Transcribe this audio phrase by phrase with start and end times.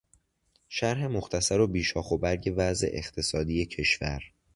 [0.69, 4.23] شرح مختصر و بی شاخ و برگ وضع اقتصادی کشور